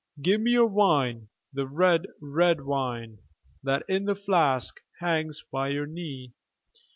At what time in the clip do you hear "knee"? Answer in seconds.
5.85-6.33